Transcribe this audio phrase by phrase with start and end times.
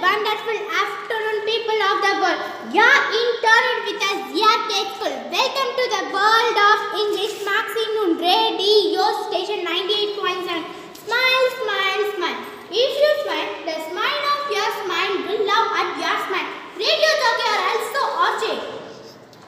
[0.00, 2.40] Wonderful afternoon, people of the world.
[2.72, 4.58] Yeah, interned with us, yeah,
[4.96, 5.12] School.
[5.28, 10.64] Welcome to the world of English Maximum Radio Station 98.7.
[11.04, 12.40] Smile, smile, smile.
[12.72, 16.48] If you smile, the smile of your smile will love at your smile.
[16.80, 18.62] Radio jockey are also object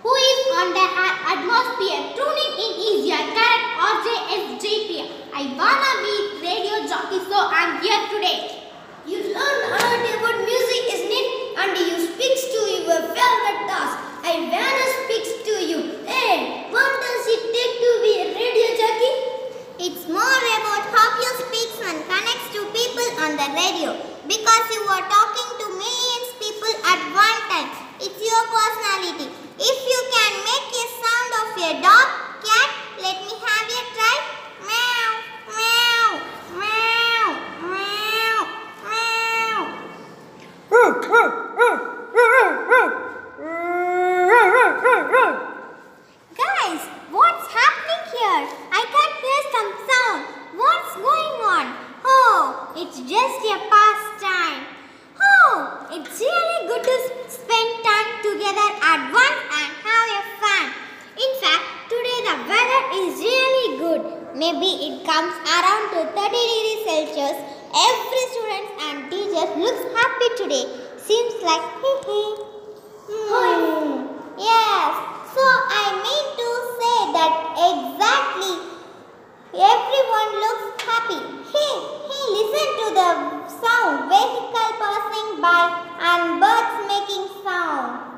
[0.04, 2.00] who is on the a- atmosphere.
[2.12, 4.90] Tuning in is your current RJSJP.
[5.32, 6.14] I wanna be
[6.44, 8.58] radio jockey, so I'm here today.
[9.04, 11.28] You learn a lot about music, isn't it?
[11.58, 13.98] And you speak to your favorite task.
[14.22, 15.78] I wanna speak to you.
[16.06, 19.12] Hey, what does it take to be a radio jockey?
[19.86, 23.90] It's more about how you speak and connects to people on the radio
[24.30, 27.70] because you are talking to millions people at one time.
[27.98, 29.26] It's your personality.
[29.58, 32.06] If you can make a sound of a dog,
[32.46, 32.70] cat,
[33.02, 34.16] let me have a try.
[34.70, 35.10] Meow,
[35.58, 36.10] meow,
[36.62, 37.28] meow,
[37.74, 38.38] meow,
[38.86, 39.62] meow.
[46.34, 48.42] Guys, what's happening here?
[48.72, 50.20] I can't hear some sound.
[50.56, 51.66] What's going on?
[52.04, 54.66] Oh, it's just a pastime.
[55.14, 56.96] Oh, it's really good to
[57.30, 60.66] spend time together at once and have a fun.
[61.14, 64.02] In fact, today the weather is really good.
[64.34, 67.38] Maybe it comes around to 30 degrees Celsius.
[67.86, 70.66] Every student and teacher looks happy today.
[70.98, 72.34] Seems like hee hee.
[73.30, 74.10] Hmm.
[74.42, 74.92] Yes,
[75.30, 75.44] so
[75.78, 76.48] I mean to
[76.82, 77.32] say that
[77.70, 78.54] exactly
[79.54, 81.20] everyone looks happy.
[81.54, 81.98] Hey,
[82.78, 83.10] to the
[83.48, 85.62] sound, vehicle passing by
[86.00, 88.08] and birds making sound.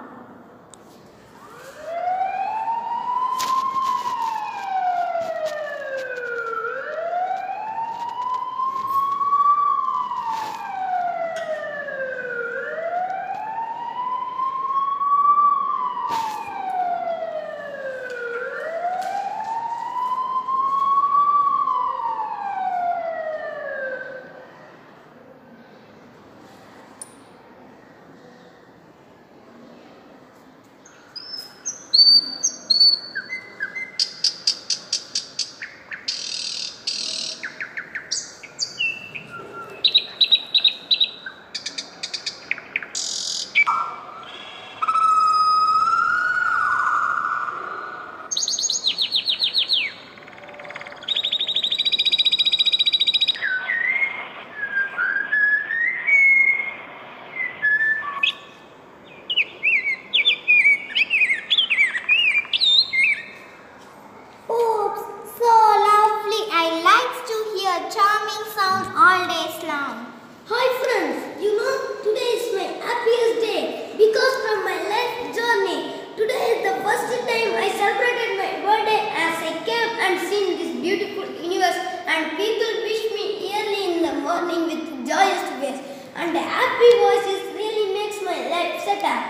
[64.45, 65.01] Oops,
[65.41, 65.53] so
[65.89, 66.43] lovely.
[66.53, 70.13] I like to hear charming sound all day long.
[70.53, 71.73] Hi friends, you know
[72.05, 73.63] today is my happiest day
[73.97, 75.97] because from my life journey.
[76.13, 80.73] Today is the first time I celebrated my birthday as I came and seen this
[80.77, 85.83] beautiful universe and people wish me early in the morning with joyous face
[86.17, 89.25] and the happy voices really makes my life set up.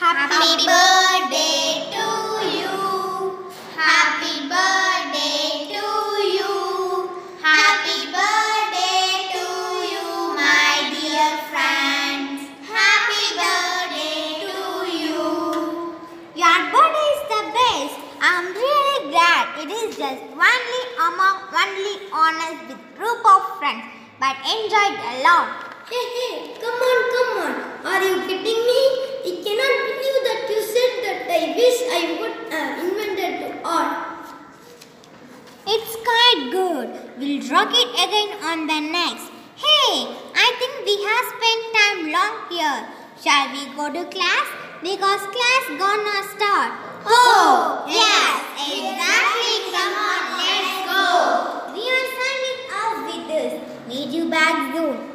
[0.00, 2.08] Happy birthday to
[2.56, 3.52] you.
[3.76, 5.86] Happy birthday to
[6.36, 6.52] you.
[7.44, 9.46] Happy birthday to
[9.92, 10.08] you,
[10.40, 12.48] my dear friends.
[12.78, 14.56] Happy birthday to
[15.00, 15.20] you.
[16.42, 17.96] Your birthday is the best.
[18.22, 23.84] I'm really glad it is just only among only honest with group of friends,
[24.22, 25.48] but enjoyed a lot.
[25.90, 27.54] Hey, hey, come on, come on.
[27.90, 28.82] Are you kidding me?
[29.28, 34.30] I cannot believe that you said that I wish I would have invented to art.
[35.66, 36.88] It's quite good.
[37.18, 39.26] We'll rock it again on the next.
[39.64, 39.90] Hey,
[40.44, 42.80] I think we have spent time long here.
[43.24, 44.46] Shall we go to class?
[44.86, 46.70] Because class gonna start.
[47.04, 48.38] Oh, yes,
[48.70, 49.56] exactly.
[49.74, 50.11] Come on,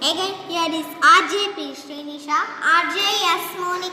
[0.08, 1.76] Again, here is RJ P.
[1.76, 3.60] Srinisha, RJ S.
[3.60, 3.87] Monica,